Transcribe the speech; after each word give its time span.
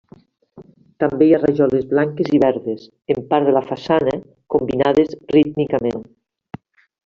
També 1.03 1.27
hi 1.27 1.35
ha 1.37 1.39
rajoles 1.43 1.85
blanques 1.91 2.33
i 2.37 2.41
verdes, 2.45 2.87
en 3.17 3.21
part 3.35 3.49
de 3.51 3.55
la 3.59 3.63
façana, 3.69 4.19
combinades 4.57 5.15
rítmicament. 5.39 6.05